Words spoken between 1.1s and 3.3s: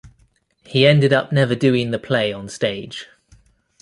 up never doing the play on stage.